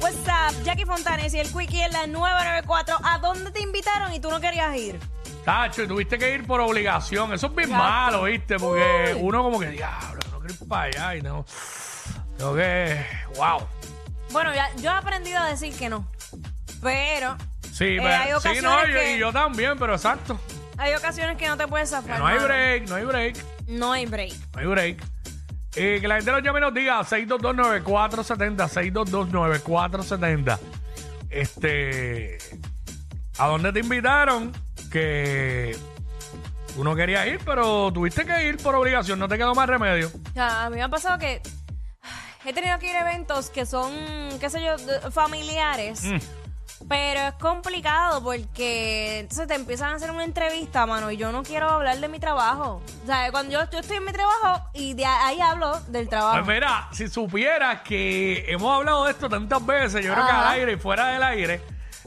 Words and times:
What's 0.00 0.16
up? 0.28 0.54
Jackie 0.64 0.84
Fontanes 0.84 1.34
y 1.34 1.40
el 1.40 1.48
Quickie 1.52 1.82
en 1.82 1.92
la 1.92 2.06
994. 2.06 2.96
¿A 3.04 3.18
dónde 3.18 3.50
te 3.50 3.60
invitaron 3.60 4.12
y 4.12 4.20
tú 4.20 4.30
no 4.30 4.40
querías 4.40 4.74
ir? 4.76 4.98
Tacho, 5.44 5.82
y 5.82 5.88
tuviste 5.88 6.18
que 6.18 6.34
ir 6.34 6.46
por 6.46 6.60
obligación. 6.60 7.32
Eso 7.32 7.46
es 7.48 7.54
bien 7.54 7.70
Exacto. 7.70 7.88
malo, 7.90 8.22
¿viste? 8.24 8.56
Porque 8.58 9.12
Uy. 9.14 9.20
uno 9.22 9.42
como 9.42 9.58
que, 9.58 9.68
diablo, 9.70 10.20
no 10.30 10.38
quiero 10.40 10.54
ir 10.54 10.68
para 10.68 10.82
allá 10.84 11.16
y 11.16 11.22
no. 11.22 11.44
Tengo 12.36 12.54
que. 12.54 13.04
¡Wow! 13.36 13.66
Bueno, 14.30 14.54
ya, 14.54 14.70
yo 14.76 14.90
he 14.90 14.94
aprendido 14.94 15.38
a 15.40 15.46
decir 15.48 15.74
que 15.76 15.88
no. 15.88 16.06
Pero 16.82 17.36
Sí, 17.72 17.84
Eh, 17.84 17.98
pero, 18.02 18.08
hay 18.08 18.26
sí, 18.28 18.32
ocasiones 18.34 18.62
no, 18.62 18.88
y- 18.88 18.92
que- 18.92 19.16
y 19.16 19.18
yo 19.18 19.32
también, 19.32 19.78
pero 19.78 19.94
exacto. 19.94 20.38
hay 20.76 20.94
ocasiones 20.94 21.36
que 21.36 21.46
no 21.48 21.56
te 21.56 21.66
puedes 21.68 21.90
zafar. 21.90 22.18
no 22.18 22.26
hay 22.26 22.36
mano. 22.36 22.48
break, 22.48 22.88
no 22.88 22.94
hay 22.96 23.04
break, 23.04 23.36
No 23.68 23.92
hay 23.92 24.06
break. 24.06 24.32
no 24.54 24.58
hay 24.60 24.66
break. 24.66 25.04
Eh, 25.76 25.98
que 26.00 26.08
la 26.08 26.16
gente 26.16 26.32
nos 26.32 26.42
llame 26.42 26.58
y 26.58 26.62
nos 26.62 26.74
diga 26.74 27.00
6229470, 27.00 28.68
6229470. 28.68 30.58
Este. 31.30 32.38
¿A 33.38 33.46
dónde 33.46 33.72
te 33.72 33.80
invitaron? 33.80 34.52
Que 34.90 35.76
tú 36.74 36.82
no 36.84 36.96
querías 36.96 37.26
ir, 37.26 37.40
pero 37.44 37.92
tuviste 37.92 38.24
que 38.24 38.48
ir 38.48 38.56
por 38.56 38.74
obligación, 38.74 39.18
no 39.18 39.28
te 39.28 39.36
quedó 39.36 39.54
más 39.54 39.68
remedio. 39.68 40.10
Sea, 40.32 40.64
a 40.64 40.70
mí 40.70 40.76
me 40.76 40.82
ha 40.82 40.88
pasado 40.88 41.18
que 41.18 41.42
he 42.44 42.52
tenido 42.52 42.78
que 42.78 42.90
ir 42.90 42.96
a 42.96 43.00
eventos 43.00 43.50
que 43.50 43.66
son, 43.66 43.92
qué 44.40 44.48
sé 44.48 44.62
yo, 44.64 44.76
familiares. 45.10 46.04
Mm. 46.04 46.16
Pero 46.88 47.20
es 47.20 47.34
complicado 47.34 48.22
porque 48.22 49.20
entonces 49.20 49.46
te 49.46 49.54
empiezan 49.54 49.92
a 49.92 49.96
hacer 49.96 50.10
una 50.10 50.24
entrevista, 50.24 50.86
mano, 50.86 51.10
y 51.10 51.18
yo 51.18 51.30
no 51.32 51.42
quiero 51.42 51.68
hablar 51.68 51.98
de 51.98 52.08
mi 52.08 52.18
trabajo. 52.18 52.82
O 53.02 53.06
sea, 53.06 53.30
cuando 53.30 53.52
yo, 53.52 53.70
yo 53.70 53.78
estoy 53.80 53.98
en 53.98 54.04
mi 54.06 54.12
trabajo 54.12 54.70
y 54.72 54.94
de 54.94 55.04
ahí 55.04 55.38
hablo 55.40 55.78
del 55.88 56.08
trabajo. 56.08 56.42
Pues 56.42 56.56
mira, 56.56 56.88
si 56.92 57.08
supieras 57.08 57.82
que 57.82 58.46
hemos 58.48 58.74
hablado 58.74 59.04
de 59.04 59.10
esto 59.10 59.28
tantas 59.28 59.64
veces, 59.66 60.04
yo 60.04 60.14
creo 60.14 60.24
que 60.24 60.32
al 60.32 60.48
aire 60.48 60.72
y 60.72 60.76
fuera 60.76 61.08
del 61.08 61.22
aire, 61.22 61.60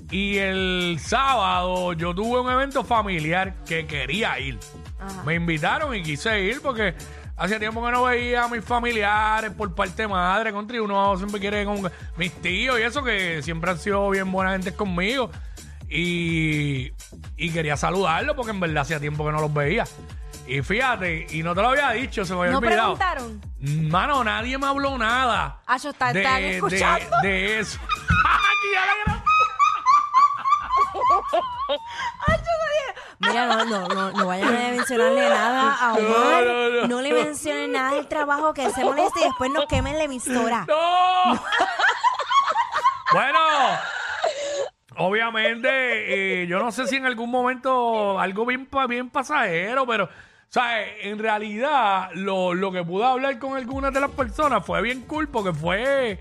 y 0.09 0.37
el 0.37 0.97
sábado 0.99 1.93
yo 1.93 2.15
tuve 2.15 2.41
un 2.41 2.49
evento 2.49 2.83
familiar 2.83 3.63
que 3.63 3.85
quería 3.85 4.39
ir. 4.39 4.59
Ajá. 4.99 5.23
Me 5.23 5.35
invitaron 5.35 5.95
y 5.95 6.01
quise 6.01 6.41
ir 6.41 6.61
porque 6.61 6.95
hace 7.43 7.59
tiempo 7.59 7.83
que 7.85 7.91
no 7.91 8.03
veía 8.03 8.43
a 8.43 8.47
mis 8.47 8.63
familiares 8.63 9.51
por 9.51 9.73
parte 9.73 10.03
de 10.03 10.07
madre, 10.07 10.51
contra 10.53 10.77
y 10.77 10.79
uno 10.79 11.17
siempre 11.17 11.39
quiere 11.39 11.65
con 11.65 11.91
mis 12.17 12.31
tíos 12.41 12.79
y 12.79 12.83
eso 12.83 13.03
que 13.03 13.41
siempre 13.41 13.71
han 13.71 13.79
sido 13.79 14.09
bien 14.09 14.31
buena 14.31 14.51
gente 14.51 14.73
conmigo. 14.73 15.29
Y, 15.89 16.93
y 17.35 17.49
quería 17.51 17.75
saludarlos 17.75 18.35
porque 18.35 18.51
en 18.51 18.59
verdad 18.61 18.83
hacía 18.83 18.99
tiempo 18.99 19.25
que 19.25 19.31
no 19.31 19.41
los 19.41 19.53
veía. 19.53 19.83
Y 20.47 20.61
fíjate, 20.61 21.27
y 21.29 21.43
no 21.43 21.53
te 21.53 21.61
lo 21.61 21.69
había 21.69 21.91
dicho, 21.91 22.23
se 22.25 22.33
me 22.33 22.39
había 22.41 22.51
¿No 22.53 22.57
olvidado. 22.59 22.97
preguntaron? 22.97 23.41
Mano, 23.89 24.23
nadie 24.23 24.57
me 24.57 24.67
habló 24.67 24.97
nada. 24.97 25.59
Ah, 25.67 25.77
yo 25.77 25.89
está- 25.89 26.11
están 26.11 26.41
de- 26.41 26.55
escuchando. 26.55 27.17
de 27.23 27.59
eso. 27.59 27.79
Aquí 27.83 28.67
ya 28.73 28.85
la 28.85 28.93
gra- 29.05 29.21
Mira, 33.31 33.45
no, 33.47 33.65
no, 33.65 33.87
no, 33.87 34.11
no 34.11 34.27
vayan 34.27 34.47
a 34.55 34.69
mencionarle 34.71 35.29
nada 35.29 35.73
a 35.79 35.93
Omar. 35.93 36.43
No, 36.45 36.53
No, 36.53 36.69
no, 36.81 36.87
no. 36.87 37.01
le 37.01 37.13
mencionen 37.13 37.71
nada 37.71 37.93
del 37.93 38.07
trabajo 38.07 38.53
que 38.53 38.69
se 38.71 38.83
moleste 38.83 39.21
y 39.21 39.23
después 39.23 39.49
nos 39.51 39.65
quemen 39.65 39.97
la 39.97 40.03
emisora. 40.03 40.65
¡No! 40.67 41.41
bueno, 43.13 43.39
obviamente, 44.97 46.43
eh, 46.43 46.47
yo 46.47 46.59
no 46.59 46.71
sé 46.71 46.87
si 46.87 46.95
en 46.97 47.05
algún 47.05 47.29
momento 47.29 48.19
algo 48.19 48.45
bien, 48.45 48.65
pa- 48.65 48.87
bien 48.87 49.09
pasajero, 49.09 49.85
pero, 49.85 50.09
¿sabes? 50.49 50.87
En 51.01 51.19
realidad, 51.19 52.09
lo, 52.13 52.53
lo 52.53 52.71
que 52.71 52.83
pude 52.83 53.05
hablar 53.05 53.37
con 53.39 53.57
algunas 53.57 53.93
de 53.93 53.99
las 53.99 54.11
personas 54.11 54.65
fue 54.65 54.81
bien 54.81 55.01
cool 55.01 55.27
porque 55.27 55.53
fue 55.53 56.19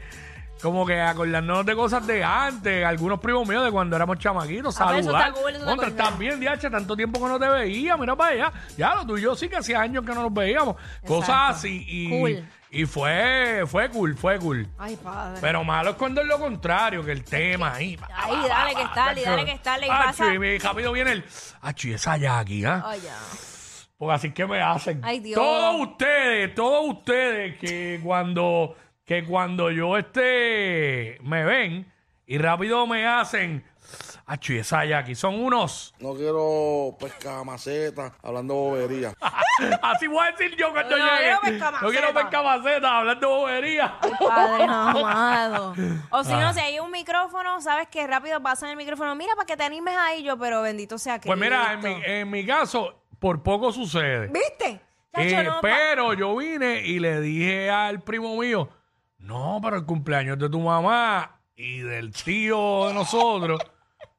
como 0.62 0.84
que 0.86 1.00
acordarnos 1.00 1.64
de 1.64 1.74
cosas 1.74 2.06
de 2.06 2.22
antes, 2.22 2.84
algunos 2.84 3.18
primos 3.20 3.48
míos 3.48 3.64
de 3.64 3.70
cuando 3.70 3.96
éramos 3.96 4.18
chamaquitos, 4.18 4.78
Ah, 4.80 4.96
eso 4.98 5.04
saludar. 5.10 5.28
está 5.28 5.40
cool, 5.40 5.50
eso 5.50 5.58
está 5.60 5.70
Contra, 5.70 5.88
cool. 5.88 5.98
estás 5.98 6.18
bien, 6.18 6.40
DH, 6.40 6.70
tanto 6.70 6.96
tiempo 6.96 7.18
que 7.20 7.26
no 7.28 7.38
te 7.38 7.48
veía, 7.48 7.96
mira 7.96 8.14
para 8.16 8.32
allá. 8.32 8.52
Ya, 8.76 8.94
lo 8.94 9.06
tuyo 9.06 9.34
sí 9.34 9.48
que 9.48 9.56
hacía 9.56 9.80
años 9.80 10.04
que 10.04 10.12
no 10.14 10.22
nos 10.22 10.34
veíamos. 10.34 10.76
Cosas 11.06 11.56
así. 11.56 11.84
Y, 11.88 12.10
Cool. 12.10 12.44
y 12.70 12.84
fue, 12.86 13.62
fue 13.66 13.88
cool, 13.90 14.16
fue 14.16 14.38
cool. 14.38 14.68
Ay, 14.78 14.96
padre. 14.96 15.38
Pero 15.40 15.64
malo 15.64 15.90
es 15.90 15.96
cuando 15.96 16.20
es 16.20 16.26
lo 16.26 16.38
contrario, 16.38 17.04
que 17.04 17.12
el 17.12 17.24
tema 17.24 17.74
ahí. 17.74 17.98
Ahí, 18.14 18.36
dale 18.48 18.74
que 18.74 18.82
está, 18.82 19.12
y 19.18 19.24
dale 19.24 19.44
que 19.44 19.52
está, 19.52 19.78
y 19.78 19.82
Achi, 19.84 19.88
pasa. 19.88 20.34
y 20.34 20.58
rápido 20.58 20.92
viene 20.92 21.12
el. 21.12 21.24
Achi, 21.62 21.92
esa 21.94 22.16
Jackie, 22.16 22.64
¿ah? 22.64 22.82
Ay, 22.86 23.00
ya. 23.02 23.16
Porque 23.98 24.14
así 24.14 24.30
que 24.32 24.46
me 24.46 24.62
hacen. 24.62 25.00
Ay, 25.04 25.20
Dios. 25.20 25.34
Todos 25.34 25.80
ustedes, 25.88 26.54
todos 26.54 26.88
ustedes 26.88 27.58
que 27.58 28.00
cuando, 28.02 28.74
que 29.10 29.24
cuando 29.24 29.72
yo 29.72 29.96
este 29.98 31.18
me 31.22 31.42
ven 31.44 31.92
y 32.26 32.38
rápido 32.38 32.86
me 32.86 33.04
hacen. 33.08 33.64
Achi, 34.24 34.58
esa 34.58 34.84
Jackie, 34.84 35.16
son 35.16 35.34
unos. 35.42 35.92
No 35.98 36.14
quiero 36.14 36.96
pescar 36.96 37.44
maceta, 37.44 38.12
hablando 38.22 38.54
bobería. 38.54 39.12
Así 39.82 40.06
voy 40.06 40.24
a 40.24 40.30
decir 40.30 40.54
yo 40.56 40.70
cuando 40.70 40.96
No, 40.96 41.04
llegue. 41.04 41.30
yo 41.32 41.40
pesca 41.40 41.72
No 41.82 41.88
quiero 41.88 42.14
pescar 42.14 42.44
maceta, 42.44 42.98
hablando 42.98 43.28
bobería. 43.30 43.98
Padre 44.28 44.62
amado. 44.62 45.74
O 46.10 46.22
si 46.22 46.32
no, 46.34 46.52
si 46.54 46.60
hay 46.60 46.78
un 46.78 46.92
micrófono, 46.92 47.60
sabes 47.60 47.88
que 47.88 48.06
rápido 48.06 48.40
pasan 48.40 48.70
el 48.70 48.76
micrófono. 48.76 49.16
Mira, 49.16 49.34
para 49.34 49.46
que 49.46 49.56
te 49.56 49.64
animes 49.64 49.96
ahí 49.98 50.22
yo, 50.22 50.38
pero 50.38 50.62
bendito 50.62 50.98
sea 50.98 51.18
que. 51.18 51.26
Pues 51.26 51.36
mira, 51.40 51.72
en 51.72 51.80
mi, 51.82 52.02
en 52.04 52.30
mi 52.30 52.46
caso, 52.46 52.94
por 53.18 53.42
poco 53.42 53.72
sucede. 53.72 54.28
¿Viste? 54.28 54.80
Chacho, 55.12 55.40
Eh, 55.40 55.42
no, 55.42 55.54
pa- 55.54 55.60
pero 55.62 56.14
yo 56.14 56.36
vine 56.36 56.86
y 56.86 57.00
le 57.00 57.20
dije 57.20 57.68
al 57.70 58.00
primo 58.02 58.36
mío, 58.36 58.68
no, 59.20 59.60
pero 59.62 59.76
el 59.76 59.84
cumpleaños 59.84 60.38
de 60.38 60.48
tu 60.48 60.60
mamá 60.60 61.40
y 61.54 61.80
del 61.80 62.12
tío 62.12 62.88
de 62.88 62.94
nosotros, 62.94 63.60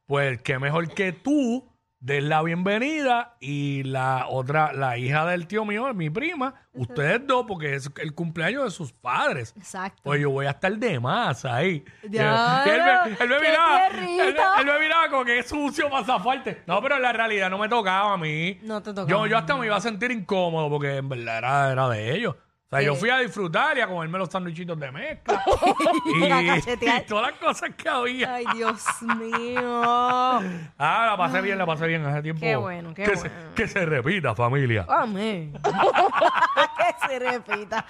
pues 0.06 0.40
qué 0.42 0.58
mejor 0.58 0.88
que 0.94 1.12
tú 1.12 1.68
des 2.02 2.22
la 2.22 2.42
bienvenida 2.42 3.36
y 3.38 3.84
la 3.84 4.26
otra, 4.28 4.72
la 4.72 4.98
hija 4.98 5.24
del 5.24 5.46
tío 5.46 5.64
mío, 5.64 5.94
mi 5.94 6.10
prima, 6.10 6.52
ustedes 6.72 7.24
dos, 7.28 7.44
porque 7.46 7.76
es 7.76 7.90
el 8.00 8.12
cumpleaños 8.12 8.64
de 8.64 8.70
sus 8.70 8.92
padres. 8.92 9.54
Exacto. 9.56 10.02
Pues 10.02 10.20
yo 10.20 10.30
voy 10.30 10.46
a 10.46 10.50
estar 10.50 10.76
de 10.76 10.98
más 10.98 11.44
ahí. 11.44 11.84
Ya, 12.08 12.64
Y 12.66 12.70
él 12.70 12.80
me, 12.82 13.10
él 13.24 13.28
me 13.28 13.36
qué 13.36 13.48
miraba, 13.48 13.86
él, 13.86 14.36
él 14.58 14.66
me 14.66 14.80
miraba 14.80 15.08
como 15.10 15.24
que 15.24 15.38
es 15.38 15.48
sucio 15.48 15.88
pasafuerte. 15.90 16.62
No, 16.66 16.82
pero 16.82 16.96
en 16.96 17.02
la 17.02 17.12
realidad 17.12 17.48
no 17.48 17.58
me 17.58 17.68
tocaba 17.68 18.14
a 18.14 18.16
mí. 18.16 18.58
No 18.62 18.82
te 18.82 18.92
tocaba. 18.92 19.08
Yo, 19.08 19.26
yo 19.28 19.38
hasta 19.38 19.56
me 19.56 19.66
iba 19.66 19.76
a 19.76 19.80
sentir 19.80 20.10
incómodo 20.10 20.68
porque 20.68 20.96
en 20.96 21.08
verdad 21.08 21.38
era, 21.38 21.72
era 21.72 21.88
de 21.88 22.16
ellos. 22.16 22.34
Sea, 22.72 22.80
yo 22.80 22.94
fui 22.94 23.10
a 23.10 23.18
disfrutar 23.18 23.76
y 23.76 23.82
a 23.82 23.86
comerme 23.86 24.18
los 24.18 24.30
sándwichitos 24.30 24.80
de 24.80 24.90
mezcla. 24.90 25.44
A 26.32 26.42
y, 26.42 26.46
cachetear. 26.46 27.02
y 27.02 27.06
todas 27.06 27.30
las 27.30 27.38
cosas 27.38 27.70
que 27.76 27.86
había. 27.86 28.34
Ay, 28.34 28.46
Dios 28.54 28.82
mío. 29.18 29.82
Ah, 30.78 31.08
la 31.10 31.16
pasé 31.16 31.42
bien, 31.42 31.58
la 31.58 31.66
pasé 31.66 31.86
bien 31.86 32.04
hace 32.06 32.22
tiempo. 32.22 32.40
Qué 32.40 32.56
bueno, 32.56 32.94
qué 32.94 33.04
que 33.04 33.14
bueno. 33.14 33.30
Que 33.54 33.68
se 33.68 33.84
repita, 33.84 34.34
familia. 34.34 34.86
Amén. 34.88 35.52
que 35.62 37.08
se 37.08 37.18
repita. 37.18 37.84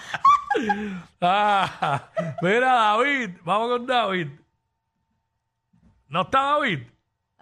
Ah, 1.20 2.08
mira, 2.42 2.72
David, 2.72 3.30
vamos 3.44 3.68
con 3.68 3.86
David. 3.86 4.28
¿No 6.08 6.22
está 6.22 6.42
David? 6.42 6.80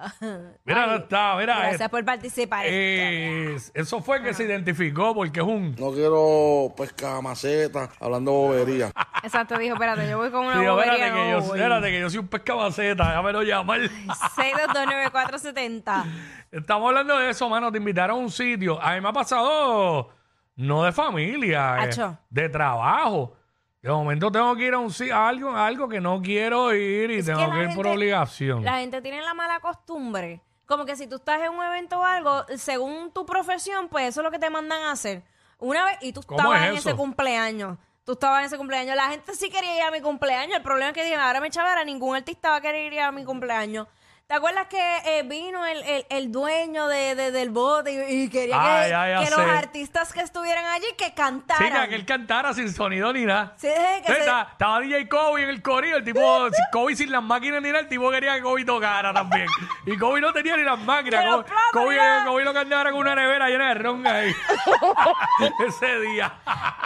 Mira, 0.65 0.87
no 0.87 0.97
está, 0.97 1.37
mira. 1.37 1.59
Gracias 1.59 1.81
eh, 1.83 1.89
por 1.89 2.05
participar. 2.05 2.65
eh, 2.67 3.57
eso 3.75 4.01
fue 4.03 4.23
que 4.23 4.33
se 4.35 4.45
identificó 4.45 5.15
porque 5.15 5.41
es 5.41 5.47
un. 5.47 5.75
No 5.77 5.93
quiero 5.93 6.73
pescar 6.77 7.23
maceta, 7.23 7.91
hablando 8.01 8.33
bobería. 8.33 8.91
Exacto, 9.23 9.59
dijo, 9.59 9.75
espérate, 9.75 10.09
yo 10.09 10.19
voy 10.19 10.31
con 10.31 10.47
una 10.47 10.55
Sí, 10.55 10.61
espérate, 10.65 10.91
bobería. 10.91 11.07
que 11.07 11.11
no 11.19 11.31
yo, 11.31 11.41
voy. 11.47 11.59
espérate, 11.59 11.91
que 11.91 12.01
yo 12.01 12.11
soy 12.11 12.19
un 12.21 12.29
pescabaceta, 12.29 13.09
déjamelo 13.09 13.43
llamar. 13.43 13.81
6229470. 13.81 16.05
Estamos 16.53 16.89
hablando 16.89 17.19
de 17.19 17.31
eso, 17.31 17.49
mano. 17.49 17.71
Te 17.71 17.79
invitaron 17.79 18.17
a 18.17 18.21
un 18.21 18.31
sitio. 18.31 18.81
A 18.83 18.95
mí 18.95 19.01
me 19.01 19.09
ha 19.09 19.13
pasado, 19.13 20.11
no 20.57 20.83
de 20.85 20.93
familia, 20.93 21.77
eh, 21.79 21.83
Acho. 21.89 22.19
de 22.29 22.49
trabajo. 22.49 23.37
De 23.83 23.89
momento 23.91 24.31
tengo 24.31 24.55
que 24.57 24.65
ir 24.67 24.75
a 24.75 24.79
un 24.79 24.91
si- 24.93 25.11
a 25.11 25.27
algo, 25.29 25.51
a 25.51 25.67
algo 25.67 25.89
que 25.89 26.01
no 26.01 26.21
quiero 26.21 26.75
ir 26.75 27.11
y 27.11 27.19
Es 27.21 27.27
que 27.27 27.33
tengo 27.33 27.47
la 27.47 27.55
que 27.55 27.61
ir 27.63 27.67
por 27.75 27.87
gente- 27.87 27.91
obligación. 27.91 28.65
La 28.65 28.79
gente 28.79 29.01
tiene 29.01 29.23
la 29.23 29.33
mala 29.35 29.61
costumbre. 29.61 30.43
Como 30.67 30.85
que 30.85 30.97
si 30.97 31.07
tú 31.07 31.17
estás 31.17 31.41
en 31.41 31.51
un 31.53 31.65
evento 31.65 31.99
o 32.01 32.05
algo, 32.05 32.45
según 32.57 33.11
tu 33.13 33.25
profesión, 33.27 33.89
pues 33.89 34.09
eso 34.09 34.21
es 34.21 34.25
lo 34.25 34.31
que 34.31 34.39
te 34.39 34.51
mandan 34.51 34.83
a 34.83 34.93
hacer. 34.93 35.25
Una 35.59 35.85
vez, 35.85 35.99
y 36.03 36.13
tú 36.13 36.21
¿Cómo 36.27 36.39
estabas 36.41 36.61
es 36.63 36.69
en 36.69 36.75
eso? 36.77 36.89
ese 36.91 36.97
cumpleaños. 36.97 37.79
Tú 38.05 38.13
estabas 38.13 38.41
en 38.41 38.47
ese 38.47 38.57
cumpleaños. 38.59 38.97
La 38.97 39.09
gente 39.09 39.35
sí 39.35 39.51
quería 39.51 39.77
ir 39.77 39.83
a 39.83 39.91
mi 39.91 40.01
cumpleaños. 40.01 40.57
El 40.57 40.63
problema 40.63 40.89
es 40.91 40.95
que 40.95 41.03
dijeron, 41.05 41.25
ahora 41.25 41.41
me 41.41 41.51
chavara, 41.51 41.83
ningún 41.85 42.15
artista 42.17 42.51
va 42.51 42.57
a 42.57 42.61
querer 42.61 42.93
ir 42.93 43.01
a 43.01 43.11
mi 43.13 43.25
cumpleaños. 43.25 43.87
¿Te 44.31 44.37
acuerdas 44.37 44.69
que 44.69 44.79
eh, 45.07 45.25
vino 45.25 45.67
el, 45.67 45.83
el, 45.83 46.07
el 46.09 46.31
dueño 46.31 46.87
de, 46.87 47.17
de- 47.17 47.33
del 47.33 47.51
bote 47.51 47.91
y, 47.91 48.23
y 48.23 48.29
quería 48.31 48.55
que, 48.61 48.69
ay, 48.69 48.91
ya 49.11 49.25
que 49.25 49.31
los 49.31 49.41
sé. 49.41 49.51
artistas 49.51 50.13
que 50.13 50.21
estuvieran 50.21 50.67
allí 50.67 50.87
que 50.97 51.13
cantaran? 51.15 51.67
Sí, 51.67 51.73
que 51.73 51.79
aquel 51.81 52.07
cantara 52.07 52.55
sin 52.55 52.73
sonido 52.73 53.13
ni 53.13 53.25
nada. 53.27 53.55
Sí, 53.57 53.67
que 54.07 54.13
se- 54.13 54.21
estaba, 54.21 54.43
estaba 54.53 54.79
DJ 54.79 55.09
Kobe 55.09 55.43
en 55.43 55.49
el 55.49 55.61
corillo, 55.63 55.97
el 55.97 56.05
tipo, 56.05 56.47
si 56.53 56.63
Kobe 56.71 56.95
sin 56.95 57.11
las 57.11 57.25
máquinas 57.25 57.61
ni 57.61 57.71
nada, 57.71 57.81
el 57.81 57.89
tipo 57.89 58.09
quería 58.13 58.35
que 58.37 58.43
Kobe 58.43 58.65
tocara 58.65 59.13
también. 59.13 59.49
Y 59.85 59.99
Kobe 59.99 60.21
no 60.21 60.33
tenía 60.33 60.57
ni 60.57 60.63
las 60.63 60.79
máquinas. 60.79 61.25
Los 61.25 61.35
Kobe, 61.39 61.45
platos, 61.47 61.71
Kobe, 61.73 61.91
ni 61.91 61.97
nada. 61.97 62.25
Kobe 62.27 62.45
lo 62.45 62.55
cantara 62.55 62.91
con 62.93 63.01
una 63.01 63.17
nevera 63.17 63.49
llena 63.49 63.69
de 63.71 63.75
ron 63.75 64.07
ahí. 64.07 64.33
Ese 65.67 66.01
día. 66.03 66.33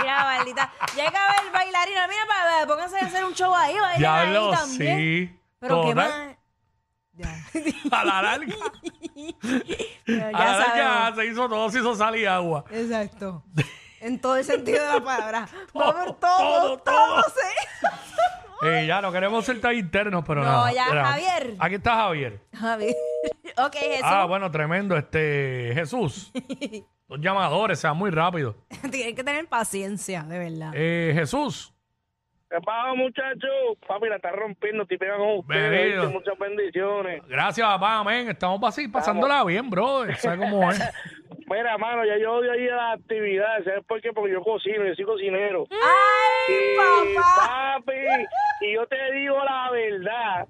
Mira, 0.00 0.24
maldita. 0.24 0.72
Llega 0.96 1.26
a 1.28 1.42
ver 1.42 1.52
bailarina. 1.52 2.06
Mira, 2.08 2.22
para, 2.26 2.66
pónganse 2.66 2.98
a 3.00 3.06
hacer 3.06 3.22
un 3.22 3.34
show 3.34 3.54
ahí, 3.54 3.74
bailen 3.78 3.98
Diablo, 3.98 4.50
ahí 4.52 4.56
también. 4.56 4.98
sí. 4.98 5.40
Pero 5.60 5.82
qué 5.82 5.94
Total. 5.94 6.08
más. 6.28 6.33
Ya, 7.16 7.44
A 7.92 8.04
la 8.04 8.22
larga. 8.22 8.54
ya 10.06 10.28
A 10.28 10.32
la 10.32 10.58
larga 10.58 10.74
sabemos. 10.76 11.16
se 11.18 11.26
hizo 11.26 11.48
todo, 11.48 11.70
se 11.70 11.78
hizo 11.78 11.94
sal 11.94 12.16
y 12.16 12.26
agua. 12.26 12.64
Exacto. 12.70 13.44
En 14.00 14.20
todo 14.20 14.36
el 14.36 14.44
sentido 14.44 14.82
de 14.82 14.98
la 14.98 15.02
palabra. 15.02 15.48
Todo, 15.72 15.92
todo, 16.16 16.16
todo, 16.20 16.78
todo, 16.78 17.22
todo. 17.22 18.70
Eh, 18.70 18.86
ya 18.86 19.00
no 19.00 19.10
queremos 19.10 19.46
ser 19.46 19.62
tan 19.62 19.74
internos, 19.74 20.22
pero 20.26 20.42
No, 20.44 20.50
nada. 20.50 20.72
ya, 20.74 20.86
Mira, 20.90 21.06
Javier. 21.06 21.54
Aquí 21.58 21.74
está 21.76 21.94
Javier. 21.94 22.40
Javi. 22.54 22.94
ok, 23.56 23.72
Jesús. 23.74 24.00
Ah, 24.04 24.26
bueno, 24.26 24.50
tremendo. 24.50 24.94
Este, 24.94 25.70
Jesús. 25.74 26.32
Los 27.08 27.18
llamadores, 27.20 27.78
sean 27.78 27.96
muy 27.96 28.10
rápido. 28.10 28.56
Tienen 28.90 29.14
que 29.16 29.24
tener 29.24 29.48
paciencia, 29.48 30.22
de 30.24 30.38
verdad. 30.38 30.72
Eh, 30.74 31.12
Jesús. 31.14 31.73
¿Qué 32.54 32.60
pasa, 32.60 32.94
muchachos? 32.94 33.50
Papi, 33.88 34.08
la 34.08 34.14
está 34.16 34.30
rompiendo, 34.30 34.82
estoy 34.84 34.96
pegando 34.96 35.24
con 35.24 35.38
ustedes. 35.38 36.08
Muchas 36.12 36.38
bendiciones. 36.38 37.20
Gracias, 37.26 37.66
papá, 37.66 37.98
amén. 37.98 38.28
Estamos 38.28 38.62
así, 38.62 38.86
pasándola 38.86 39.42
bien, 39.42 39.68
brother. 39.68 40.14
¿Sabes 40.18 40.38
cómo 40.38 40.70
es? 40.70 40.78
Mira, 41.50 41.76
mano, 41.78 42.04
ya 42.04 42.16
yo 42.16 42.32
odio 42.34 42.54
ir 42.54 42.70
a 42.70 42.76
las 42.76 43.00
actividades. 43.00 43.64
¿Sabes 43.64 43.84
por 43.88 44.00
qué? 44.00 44.12
Porque 44.12 44.32
yo 44.32 44.40
cocino, 44.40 44.84
yo 44.86 44.94
soy 44.94 45.04
cocinero. 45.04 45.66
¡Ay, 45.68 46.54
Y, 46.54 46.76
papá! 47.16 47.74
papi, 47.84 47.92
y 48.60 48.74
yo 48.74 48.86
te 48.86 49.12
digo 49.14 49.36
la 49.44 49.70
verdad. 49.72 50.46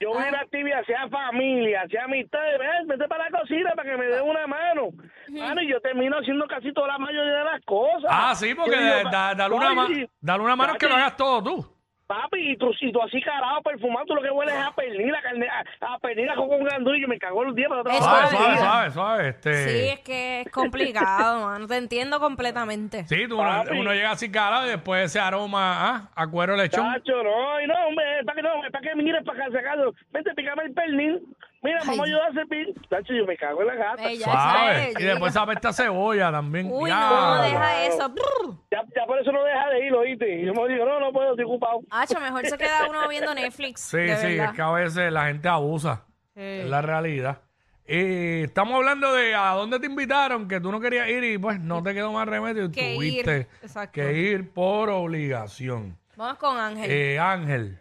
Yo 0.00 0.08
voy 0.08 0.24
a 0.24 0.28
una 0.30 0.40
actividad, 0.40 0.82
sea 0.86 1.08
familia, 1.08 1.86
sea 1.90 2.04
amistad, 2.04 2.38
ven, 2.58 2.88
vete 2.88 3.06
para 3.06 3.28
la 3.28 3.38
cocina 3.38 3.70
para 3.76 3.90
que 3.90 3.98
me 3.98 4.06
den 4.06 4.22
una 4.22 4.46
mano. 4.46 4.88
Mano, 5.28 5.62
y 5.62 5.68
yo 5.68 5.78
termino 5.82 6.16
haciendo 6.16 6.46
casi 6.46 6.72
toda 6.72 6.88
la 6.88 6.98
mayoría 6.98 7.34
de 7.34 7.44
las 7.44 7.64
cosas. 7.66 8.08
Ah, 8.08 8.34
sí, 8.34 8.54
porque 8.54 8.76
dale 8.76 9.54
una, 9.54 9.74
dale 10.20 10.42
una 10.42 10.56
mano 10.56 10.74
que 10.78 10.88
lo 10.88 10.94
hagas 10.94 11.16
todo 11.16 11.42
tú. 11.42 11.79
Papi, 12.10 12.50
y 12.50 12.56
tú, 12.56 12.72
y 12.80 12.90
tú 12.90 13.00
así 13.00 13.22
carado, 13.22 13.62
perfumado, 13.62 14.04
tú 14.04 14.16
lo 14.16 14.22
que 14.22 14.30
hueles 14.30 14.52
es 14.52 14.60
a 14.60 14.72
pernil, 14.72 15.14
a, 15.14 15.22
carne, 15.22 15.46
a, 15.48 15.94
a 15.94 15.98
pernil, 16.00 16.28
con 16.34 16.64
gandullo, 16.64 17.06
me 17.06 17.20
cago 17.20 17.42
en 17.42 17.46
los 17.46 17.54
días 17.54 17.68
para 17.68 17.84
Suave, 17.84 18.00
suave. 18.00 18.28
suave, 18.30 18.58
suave, 18.58 18.90
suave. 18.90 19.28
Este, 19.28 19.68
Sí, 19.68 19.88
es 19.90 20.00
que 20.00 20.40
es 20.40 20.50
complicado, 20.50 21.40
mano. 21.46 21.68
Te 21.68 21.76
entiendo 21.76 22.18
completamente. 22.18 23.04
Sí, 23.06 23.28
tú, 23.28 23.38
uno, 23.38 23.94
llega 23.94 24.10
así 24.10 24.28
calado 24.28 24.66
y 24.66 24.70
después 24.70 25.04
ese 25.04 25.20
aroma 25.20 25.88
ah, 25.88 26.10
a 26.16 26.26
cuero 26.26 26.56
lechón. 26.56 26.84
Chacho, 26.94 27.22
no, 27.22 27.60
y 27.60 27.68
no, 27.68 27.74
hombre, 27.86 28.18
es 28.18 28.26
para 28.26 28.34
que 28.34 28.42
no, 28.42 28.64
es 28.64 28.72
para 28.72 28.88
que 28.90 28.96
mires 28.96 29.22
para 29.24 29.44
acá, 29.44 29.52
sacarlo. 29.52 29.94
Vente, 30.10 30.34
pícame 30.34 30.64
el 30.64 30.74
pernil. 30.74 31.22
Mira, 31.62 31.80
vamos 31.80 32.00
a 32.00 32.02
ayudar 32.04 32.30
a 32.30 32.32
servir. 32.32 32.74
Chacho, 32.88 33.12
yo 33.12 33.26
me 33.26 33.36
cago 33.36 33.60
en 33.60 33.66
la 33.66 33.74
gata. 33.74 34.02
Sabes, 34.24 34.94
Y 34.98 35.02
después 35.04 35.30
esa 35.32 35.44
pesta 35.44 35.72
cebolla 35.72 36.30
también. 36.32 36.68
Uy, 36.70 36.88
Ya. 36.88 37.00
no, 37.10 37.42
deja 37.42 37.84
eso. 37.86 38.08
Brr. 38.08 38.54
Ya, 38.70 38.82
ya 38.96 39.06
por 39.06 39.18
eso 39.20 39.30
no 39.30 39.44
deja 39.44 39.68
de 39.68 39.86
ir, 39.86 39.92
oíste. 39.92 40.40
Y 40.40 40.46
yo 40.46 40.54
me 40.54 40.68
digo, 40.72 40.86
no, 40.86 40.98
no 41.00 41.12
puedo, 41.12 41.30
estoy 41.32 41.44
ocupado. 41.44 41.80
Hacho, 41.90 42.18
mejor 42.18 42.46
se 42.46 42.56
queda 42.56 42.86
uno 42.88 43.06
viendo 43.08 43.34
Netflix. 43.34 43.80
Sí, 43.82 43.98
de 43.98 44.16
sí, 44.16 44.38
es 44.38 44.50
que 44.52 44.62
a 44.62 44.70
veces 44.70 45.12
la 45.12 45.26
gente 45.26 45.48
abusa. 45.48 46.04
Sí. 46.34 46.40
Es 46.40 46.66
la 46.66 46.80
realidad. 46.80 47.42
Eh, 47.84 48.42
estamos 48.44 48.76
hablando 48.76 49.12
de 49.12 49.34
a 49.34 49.50
dónde 49.50 49.80
te 49.80 49.86
invitaron, 49.86 50.46
que 50.46 50.60
tú 50.60 50.70
no 50.70 50.80
querías 50.80 51.08
ir 51.08 51.24
y 51.24 51.38
pues 51.38 51.58
no 51.58 51.82
te 51.82 51.92
quedó 51.92 52.12
más 52.12 52.26
remedio 52.28 52.66
y 52.66 52.70
Que 52.70 52.94
tuviste 52.94 53.48
exacto. 53.62 53.92
que 54.00 54.12
ir 54.12 54.50
por 54.52 54.88
obligación. 54.90 55.98
Vamos 56.16 56.38
con 56.38 56.56
Ángel. 56.56 56.88
Eh, 56.90 57.18
Ángel, 57.18 57.79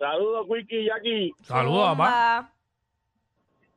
Saludos, 0.00 0.46
Quickie 0.48 0.80
y 0.80 0.86
Jackie. 0.86 1.34
saludos, 1.42 1.90
papá. 1.90 2.50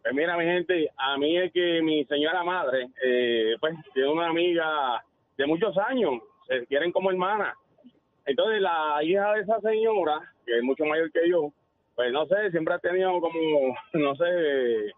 Pues 0.02 0.14
mira, 0.16 0.38
mi 0.38 0.46
gente, 0.46 0.90
a 0.96 1.18
mí 1.18 1.38
es 1.38 1.52
que 1.52 1.82
mi 1.82 2.06
señora 2.06 2.46
madre, 2.46 2.88
eh, 3.06 3.56
pues, 3.60 3.76
tiene 3.94 4.08
una 4.08 4.28
amiga 4.28 5.04
de 5.36 5.46
muchos 5.46 5.78
años, 5.78 6.22
se 6.48 6.66
quieren 6.68 6.94
como 6.94 7.12
hermana. 7.12 7.54
Entonces, 8.26 8.62
la 8.62 9.04
hija 9.04 9.34
de 9.34 9.42
esa 9.42 9.60
señora, 9.60 10.22
que 10.46 10.60
es 10.60 10.64
mucho 10.64 10.86
mayor 10.86 11.12
que 11.12 11.28
yo, 11.30 11.52
pues 11.94 12.14
no 12.14 12.26
sé, 12.28 12.52
siempre 12.52 12.74
ha 12.74 12.80
tenido 12.80 13.20
como, 13.20 13.76
no 13.94 14.16
sé, 14.16 14.94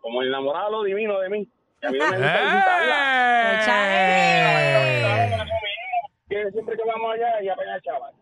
como 0.00 0.22
enamorado 0.22 0.70
lo 0.70 0.82
divino 0.84 1.18
de 1.18 1.28
mí. 1.28 1.48
Y 1.82 1.86
a 1.86 1.90
mí 1.90 1.98
no 1.98 2.04
me 2.04 2.18
gusta 2.18 2.42
visitarla. 2.44 2.96
¡Eh! 3.66 5.44
Que 6.28 6.50
siempre 6.52 6.76
que 6.76 6.82
vamos 6.84 7.14
allá, 7.14 7.40
ella 7.40 7.56
pega 7.56 7.80
chaval. 7.80 8.14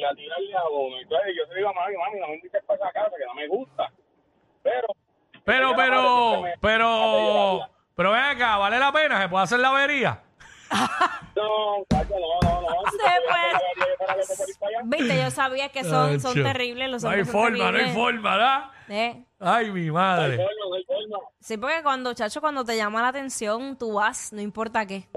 Y 0.00 0.04
a 0.04 0.14
tirarle 0.14 0.54
a 0.54 0.68
uno. 0.70 0.96
Entonces, 0.98 1.34
yo 1.36 1.46
te 1.48 1.56
digo 1.56 1.68
a 1.68 1.72
mami, 1.74 1.94
mami, 1.96 2.20
no 2.20 2.28
me 2.28 2.34
invites 2.36 2.62
para 2.64 2.78
esa 2.82 2.92
casa, 2.92 3.10
que 3.18 3.26
no 3.26 3.34
me 3.34 3.46
gusta. 3.48 3.92
Pero, 4.62 4.86
Pero, 5.44 5.72
pero, 5.76 6.42
pero, 6.60 7.60
pero 7.94 8.12
ven 8.12 8.22
acá, 8.22 8.56
¿vale 8.56 8.78
la 8.78 8.90
pena? 8.92 9.20
¿Se 9.20 9.28
puede 9.28 9.44
hacer 9.44 9.58
la 9.60 9.68
avería? 9.70 10.22
no, 11.36 11.84
cacho, 11.88 12.14
no, 12.18 12.40
no, 12.50 12.60
no. 12.62 12.90
Se 12.90 12.98
puede. 13.28 14.84
Viste, 14.84 15.22
yo 15.22 15.30
sabía 15.30 15.68
que 15.68 15.84
son, 15.84 16.18
son 16.20 16.34
terribles 16.34 16.88
los 16.90 17.02
No 17.02 17.10
hay 17.10 17.20
hombres. 17.20 17.32
forma, 17.32 17.72
no 17.72 17.78
hay 17.78 17.92
forma, 17.92 18.30
¿verdad? 18.36 18.70
Eh, 18.88 19.24
Ay, 19.38 19.70
mi 19.70 19.90
madre. 19.90 20.38
Sí, 21.40 21.56
porque 21.56 21.82
cuando, 21.82 22.12
chacho, 22.14 22.40
cuando 22.40 22.64
te 22.64 22.76
llama 22.76 23.02
la 23.02 23.08
atención, 23.08 23.76
tú 23.78 23.94
vas, 23.94 24.32
no 24.32 24.40
importa 24.40 24.86
qué. 24.86 25.08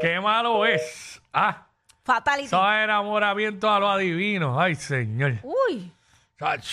Qué 0.00 0.18
malo 0.20 0.64
es. 0.64 1.20
Ah, 1.32 1.66
Fatality. 2.04 2.46
eso 2.46 2.72
es 2.72 2.84
enamoramiento 2.84 3.70
a 3.70 3.78
los 3.80 3.90
adivinos. 3.90 4.56
Ay, 4.58 4.74
señor. 4.74 5.34
Uy. 5.42 5.92
Ach. 6.40 6.64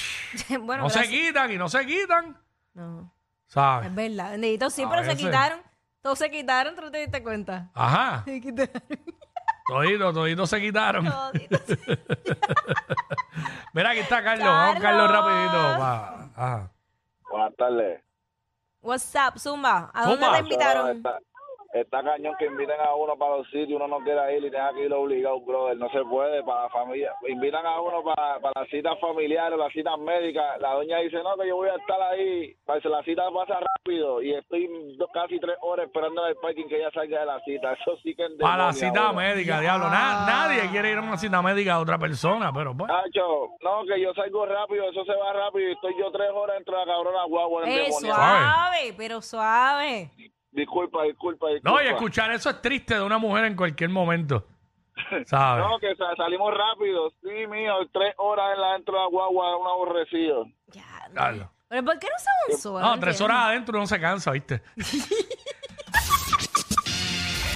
bueno, 0.62 0.84
No 0.84 0.90
se 0.90 1.08
quitan 1.10 1.52
y 1.52 1.58
no 1.58 1.68
se 1.70 1.86
quitan. 1.86 2.38
No, 2.74 3.14
¿Sabes? 3.48 3.90
es 3.90 3.96
verdad. 3.96 4.32
Bendito, 4.32 4.70
sí, 4.70 4.84
A 4.84 4.90
pero 4.90 5.04
se 5.04 5.16
quitaron. 5.18 5.60
Todos 6.02 6.20
se 6.20 6.30
quitaron, 6.32 6.76
tú 6.76 6.82
no 6.84 6.92
te 6.92 7.00
diste 7.00 7.22
cuenta. 7.22 7.70
Ajá. 7.74 8.24
Se 8.26 8.40
quitaron. 8.40 8.82
Toditos, 9.68 10.14
toditos 10.14 10.50
se 10.50 10.62
quitaron. 10.62 11.04
Toditos. 11.06 11.62
Mira, 13.74 13.90
aquí 13.92 14.00
está 14.00 14.24
Carlos. 14.24 14.48
Vamos, 14.48 14.82
Carlos, 14.82 15.12
rapidito. 15.12 15.58
va. 15.58 16.30
Ajá. 16.36 16.72
Buenas 17.30 17.56
tardes. 17.58 18.02
What's 18.82 19.14
up, 19.16 19.38
Zumba? 19.38 19.92
¿A 19.94 20.06
dónde 20.06 20.24
Zumba. 20.26 20.38
te 20.38 20.44
invitaron? 20.44 21.04
Está 21.74 22.04
cañón 22.04 22.36
que 22.40 22.46
inviten 22.46 22.80
a 22.80 22.94
uno 22.96 23.18
para 23.18 23.38
los 23.38 23.48
sitios, 23.48 23.72
uno 23.82 23.88
no 23.88 24.00
quiera 24.04 24.32
ir 24.32 24.44
y 24.46 24.52
tenga 24.52 24.74
que 24.74 24.86
ir 24.86 24.94
obligado, 24.94 25.40
brother. 25.42 25.78
No 25.78 25.90
se 25.90 26.04
puede 26.06 26.44
para 26.44 26.64
la 26.64 26.70
familia. 26.70 27.12
Invitan 27.28 27.66
a 27.66 27.82
uno 27.82 28.04
para, 28.04 28.40
para 28.40 28.62
las 28.62 28.70
citas 28.70 29.00
familiares, 29.00 29.58
las 29.58 29.72
citas 29.74 29.98
médicas. 30.00 30.60
La 30.60 30.74
doña 30.74 31.00
dice, 31.00 31.18
no, 31.24 31.36
que 31.38 31.48
yo 31.48 31.56
voy 31.58 31.70
a 31.70 31.76
estar 31.76 32.02
ahí. 32.02 32.56
Parece 32.66 32.90
la 32.90 33.04
cita 33.04 33.24
pasa 33.34 33.60
rápido 33.60 34.22
y 34.22 34.34
estoy 34.34 34.68
dos- 34.98 35.10
casi 35.14 35.40
tres 35.40 35.58
horas 35.62 35.86
esperando 35.88 36.24
en 36.26 36.30
el 36.32 36.36
parking 36.38 36.68
que 36.68 36.78
ella 36.78 36.92
salga 36.92 37.20
de 37.20 37.26
la 37.26 37.40
cita. 37.42 37.74
Eso 37.82 37.98
sí 38.04 38.16
que 38.16 38.26
es 38.26 38.32
Para 38.40 38.68
la 38.68 38.74
cita 38.74 39.08
ahora. 39.08 39.14
médica, 39.14 39.60
diablo. 39.60 39.90
Na- 39.90 40.26
nadie 40.26 40.70
quiere 40.72 40.92
ir 40.92 40.98
a 40.98 41.02
una 41.02 41.18
cita 41.18 41.42
médica 41.42 41.76
de 41.76 41.82
otra 41.82 41.98
persona, 41.98 42.52
pero 42.54 42.76
pues. 42.76 42.88
Nacho, 42.90 43.50
no, 43.62 43.84
que 43.86 44.02
yo 44.02 44.14
salgo 44.14 44.46
rápido, 44.46 44.90
eso 44.90 45.04
se 45.06 45.14
va 45.16 45.34
rápido 45.34 45.70
y 45.70 45.74
estoy 45.74 45.94
yo 46.00 46.12
tres 46.12 46.30
horas 46.34 46.56
dentro 46.58 46.78
de 46.80 46.86
la 46.86 46.94
cabrona 46.94 47.24
guagua 47.26 47.64
en 47.64 47.70
Eh, 47.70 47.92
suave, 47.92 48.94
pero 48.98 49.22
suave. 49.22 50.12
Disculpa, 50.58 51.04
disculpa, 51.04 51.50
disculpa. 51.50 51.70
No, 51.70 51.84
y 51.84 51.88
escuchar 51.88 52.32
eso 52.32 52.50
es 52.50 52.60
triste 52.64 52.96
de 52.96 53.02
una 53.04 53.20
mujer 53.20 53.46
en 53.46 53.56
cualquier 53.56 53.92
momento. 53.92 54.44
¿Sabes? 55.26 55.64
No, 55.64 55.78
que 55.78 55.96
sa- 55.96 56.16
salimos 56.16 56.52
rápido. 56.52 57.12
Sí, 57.22 57.46
mío, 57.48 57.76
tres 57.94 58.16
horas 58.18 58.56
en 58.56 58.62
la 58.62 58.74
dentro 58.74 58.96
de 58.96 59.00
la 59.02 59.08
guagua, 59.08 59.56
un 59.56 59.68
aborrecido. 59.68 60.46
Ya, 60.70 61.08
no. 61.14 61.52
¿Pero 61.70 61.84
por 61.86 62.00
qué 62.00 62.08
no 62.08 62.18
se 62.18 62.30
avanzó? 62.72 62.80
No, 62.82 63.00
tres 63.00 63.22
horas 63.22 63.38
adentro 63.38 63.78
uno 63.78 63.86
se 63.86 64.00
cansa, 64.02 64.32
¿viste? 64.32 64.64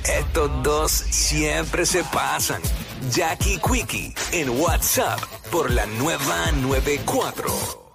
Estos 0.03 0.63
dos 0.63 0.91
siempre 0.91 1.85
se 1.87 2.03
pasan. 2.03 2.61
Jackie 3.09 3.59
Quickie 3.59 4.13
en 4.33 4.49
WhatsApp 4.61 5.19
por 5.51 5.71
la 5.71 5.85
nueva 5.87 6.51
94. 6.61 7.80